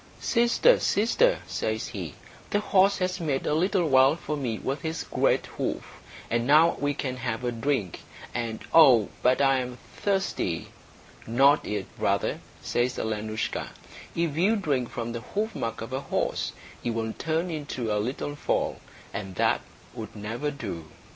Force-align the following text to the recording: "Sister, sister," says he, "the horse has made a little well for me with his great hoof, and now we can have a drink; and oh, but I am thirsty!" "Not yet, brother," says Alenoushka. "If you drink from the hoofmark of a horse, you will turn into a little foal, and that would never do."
"Sister, 0.19 0.79
sister," 0.79 1.41
says 1.45 1.89
he, 1.89 2.15
"the 2.49 2.59
horse 2.59 2.97
has 2.97 3.19
made 3.19 3.45
a 3.45 3.53
little 3.53 3.87
well 3.87 4.15
for 4.15 4.35
me 4.35 4.57
with 4.57 4.81
his 4.81 5.03
great 5.03 5.45
hoof, 5.45 6.01
and 6.27 6.47
now 6.47 6.75
we 6.79 6.95
can 6.95 7.17
have 7.17 7.43
a 7.43 7.51
drink; 7.51 8.01
and 8.33 8.61
oh, 8.73 9.09
but 9.21 9.41
I 9.43 9.59
am 9.59 9.77
thirsty!" 9.97 10.69
"Not 11.27 11.65
yet, 11.65 11.85
brother," 11.99 12.39
says 12.63 12.97
Alenoushka. 12.97 13.69
"If 14.15 14.35
you 14.37 14.55
drink 14.55 14.89
from 14.89 15.11
the 15.11 15.21
hoofmark 15.21 15.81
of 15.81 15.93
a 15.93 15.99
horse, 16.01 16.53
you 16.81 16.93
will 16.93 17.13
turn 17.13 17.51
into 17.51 17.95
a 17.95 18.01
little 18.01 18.35
foal, 18.35 18.77
and 19.13 19.35
that 19.35 19.61
would 19.93 20.15
never 20.15 20.49
do." 20.49 20.85